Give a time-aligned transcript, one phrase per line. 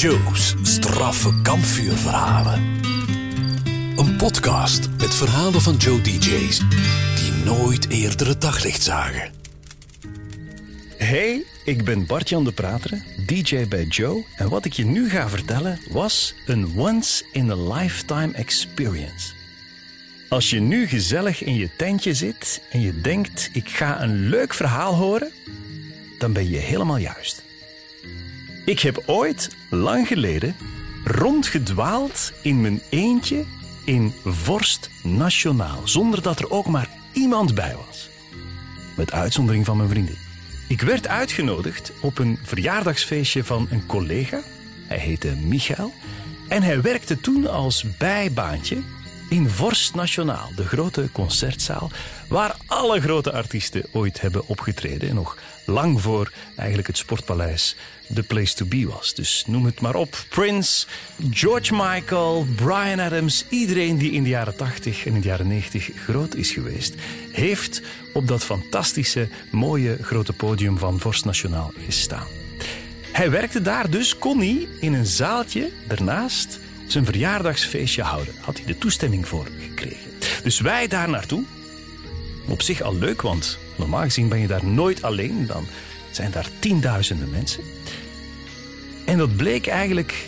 [0.00, 2.80] Joe's straffe kampvuurverhalen.
[3.96, 6.58] Een podcast met verhalen van Joe DJ's
[7.14, 9.32] die nooit eerder het daglicht zagen.
[10.96, 14.24] Hey, ik ben Bartjan de Prateren, DJ bij Joe.
[14.36, 19.32] En wat ik je nu ga vertellen was een once-in-a-lifetime experience.
[20.28, 24.54] Als je nu gezellig in je tentje zit en je denkt: ik ga een leuk
[24.54, 25.32] verhaal horen,
[26.18, 27.46] dan ben je helemaal juist.
[28.68, 30.56] Ik heb ooit, lang geleden,
[31.04, 33.44] rondgedwaald in mijn eentje
[33.84, 38.08] in Vorst Nationaal, zonder dat er ook maar iemand bij was.
[38.96, 40.18] Met uitzondering van mijn vriendin.
[40.68, 44.40] Ik werd uitgenodigd op een verjaardagsfeestje van een collega.
[44.86, 45.92] Hij heette Michael.
[46.48, 48.76] En hij werkte toen als bijbaantje
[49.28, 51.90] in Vorst Nationaal, de grote concertzaal,
[52.28, 55.14] waar alle grote artiesten ooit hebben opgetreden.
[55.14, 55.36] Nog
[55.66, 57.76] lang voor eigenlijk het Sportpaleis
[58.08, 59.14] de place to be was.
[59.14, 60.24] Dus noem het maar op.
[60.28, 60.86] Prince,
[61.30, 65.90] George Michael, Brian Adams, iedereen die in de jaren 80 en in de jaren 90
[65.96, 66.94] groot is geweest,
[67.32, 72.26] heeft op dat fantastische, mooie grote podium van Vorst Nationaal gestaan.
[73.12, 76.58] Hij werkte daar, dus kon hij in een zaaltje daarnaast
[76.92, 78.34] zijn verjaardagsfeestje houden.
[78.40, 80.10] Had hij de toestemming voor gekregen.
[80.42, 81.44] Dus wij daar naartoe.
[82.48, 85.46] Op zich al leuk, want normaal gezien ben je daar nooit alleen.
[85.46, 85.66] Dan
[86.10, 87.62] zijn daar tienduizenden mensen.
[89.04, 90.26] En dat bleek eigenlijk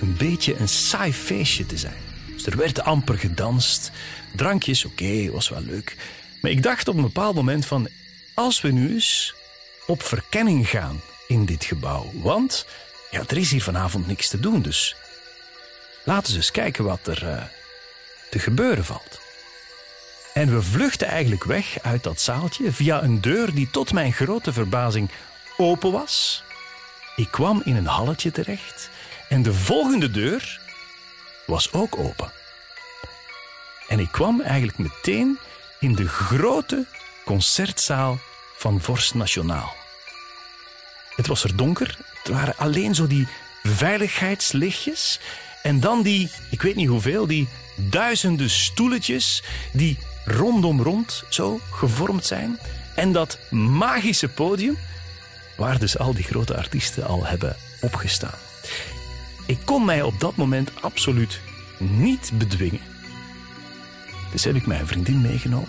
[0.00, 2.02] een beetje een saai feestje te zijn.
[2.34, 3.90] Dus er werd amper gedanst.
[4.36, 5.96] Drankjes, oké, was wel leuk.
[6.40, 7.88] Maar ik dacht op een bepaald moment van...
[8.34, 9.34] Als we nu eens
[9.86, 12.10] op verkenning gaan in dit gebouw.
[12.14, 12.66] Want
[13.10, 14.96] ja, er is hier vanavond niks te doen, dus
[16.04, 17.42] Laten we eens kijken wat er uh,
[18.30, 19.20] te gebeuren valt.
[20.34, 24.52] En we vluchten eigenlijk weg uit dat zaaltje via een deur die tot mijn grote
[24.52, 25.10] verbazing
[25.56, 26.42] open was.
[27.16, 28.90] Ik kwam in een halletje terecht
[29.28, 30.60] en de volgende deur
[31.46, 32.32] was ook open.
[33.88, 35.38] En ik kwam eigenlijk meteen
[35.80, 36.86] in de grote
[37.24, 38.18] concertzaal
[38.56, 39.74] van Vorst Nationaal.
[41.16, 43.28] Het was er donker, er waren alleen zo die
[43.62, 45.20] veiligheidslichtjes
[45.62, 52.26] en dan die, ik weet niet hoeveel, die duizenden stoeletjes die rondom rond zo gevormd
[52.26, 52.58] zijn.
[52.94, 54.76] En dat magische podium
[55.56, 58.38] waar dus al die grote artiesten al hebben opgestaan.
[59.46, 61.40] Ik kon mij op dat moment absoluut
[61.78, 62.80] niet bedwingen.
[64.32, 65.68] Dus heb ik mijn vriendin meegenomen.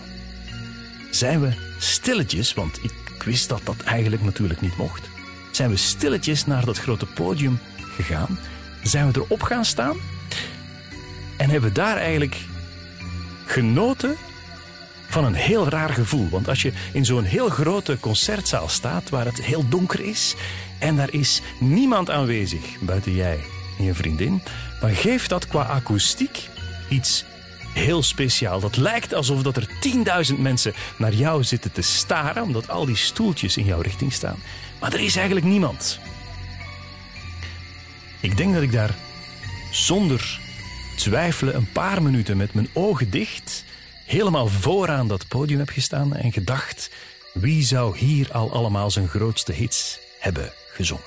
[1.11, 5.09] Zijn we stilletjes, want ik wist dat dat eigenlijk natuurlijk niet mocht.
[5.51, 7.59] Zijn we stilletjes naar dat grote podium
[7.95, 8.39] gegaan
[8.83, 9.97] zijn we erop gaan staan
[11.37, 12.37] en hebben daar eigenlijk
[13.45, 14.15] genoten
[15.07, 16.29] van een heel raar gevoel.
[16.29, 20.35] Want als je in zo'n heel grote concertzaal staat waar het heel donker is
[20.79, 23.39] en daar is niemand aanwezig buiten jij
[23.77, 24.41] en je vriendin,
[24.79, 26.49] dan geeft dat qua akoestiek
[26.89, 27.25] iets
[27.73, 28.59] heel speciaal.
[28.59, 29.67] Dat lijkt alsof dat er
[30.33, 34.39] 10.000 mensen naar jou zitten te staren, omdat al die stoeltjes in jouw richting staan.
[34.79, 35.99] Maar er is eigenlijk niemand.
[38.21, 38.95] Ik denk dat ik daar
[39.71, 40.39] zonder
[40.95, 43.63] twijfelen een paar minuten met mijn ogen dicht
[44.05, 46.89] helemaal vooraan dat podium heb gestaan en gedacht:
[47.33, 51.03] wie zou hier al allemaal zijn grootste hits hebben gezongen?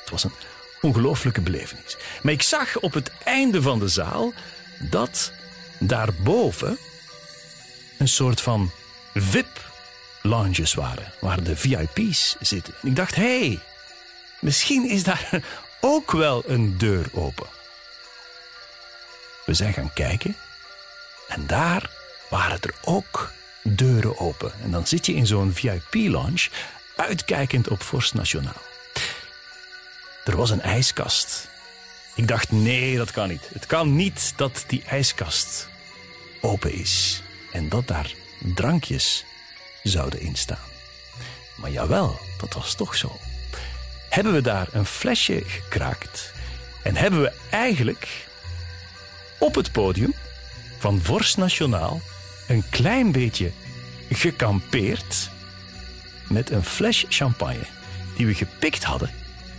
[0.00, 0.32] Het was een
[0.80, 1.96] ongelooflijke belevenis.
[2.22, 4.32] Maar ik zag op het einde van de zaal
[4.78, 5.32] dat
[5.78, 6.78] daarboven
[7.98, 8.70] een soort van
[9.14, 12.74] VIP-lounges waren, waar de VIP's zitten.
[12.82, 13.58] En ik dacht: hé, hey,
[14.40, 15.42] misschien is daar
[15.80, 17.46] ook wel een deur open.
[19.46, 20.36] We zijn gaan kijken
[21.28, 21.90] en daar
[22.30, 23.32] waren er ook
[23.62, 24.52] deuren open.
[24.62, 26.48] En dan zit je in zo'n VIP-lounge
[26.96, 28.62] uitkijkend op Forst Nationaal.
[30.24, 31.48] Er was een ijskast.
[32.14, 33.50] Ik dacht, nee, dat kan niet.
[33.52, 35.68] Het kan niet dat die ijskast
[36.40, 38.12] open is en dat daar
[38.54, 39.24] drankjes
[39.82, 40.68] zouden instaan.
[41.54, 43.18] Maar jawel, dat was toch zo
[44.10, 46.32] hebben we daar een flesje gekraakt.
[46.82, 48.26] En hebben we eigenlijk
[49.38, 50.14] op het podium
[50.78, 52.00] van Vorst Nationaal
[52.48, 53.50] een klein beetje
[54.10, 55.30] gekampeerd
[56.28, 57.66] met een fles champagne
[58.16, 59.10] die we gepikt hadden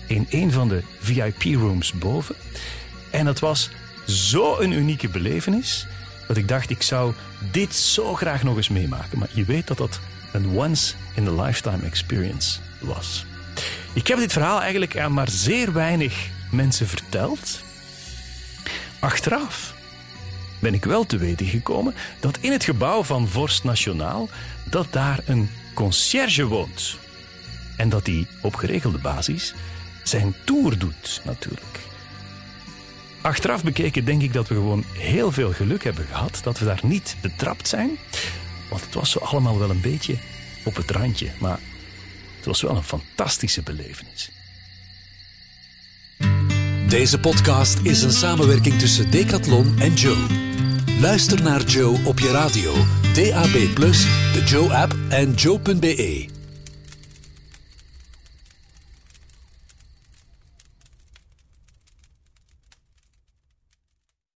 [0.08, 2.36] in een van de VIP-rooms boven.
[3.10, 3.70] En dat was
[4.08, 5.88] zo een unieke belevenis
[6.28, 7.14] dat ik dacht ik zou
[7.52, 9.20] dit zo graag nog eens meemaken.
[9.20, 10.00] Maar je weet dat dat
[10.31, 13.25] een once-in-a-lifetime experience was.
[13.94, 17.62] Ik heb dit verhaal eigenlijk aan maar zeer weinig mensen verteld.
[19.00, 19.74] Achteraf
[20.60, 24.30] ben ik wel te weten gekomen dat in het gebouw van Vorst Nationaal
[24.64, 26.98] dat daar een conciërge woont.
[27.78, 29.54] En dat hij op geregelde basis
[30.04, 31.80] zijn tour doet, natuurlijk.
[33.22, 36.82] Achteraf bekeken denk ik dat we gewoon heel veel geluk hebben gehad dat we daar
[36.84, 37.98] niet betrapt zijn.
[38.70, 40.16] Want het was zo allemaal wel een beetje
[40.64, 41.30] op het randje.
[41.40, 41.60] Maar
[42.42, 44.32] het was wel een fantastische belevenis.
[46.88, 50.18] Deze podcast is een samenwerking tussen Decathlon en Joe.
[51.00, 52.74] Luister naar Joe op je radio,
[53.14, 53.76] DAB+,
[54.34, 56.41] de Joe-app en joe.be.